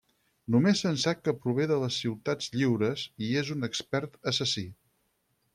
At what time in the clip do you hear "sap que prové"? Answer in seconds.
1.03-1.67